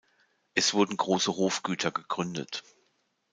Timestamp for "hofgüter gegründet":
1.37-2.63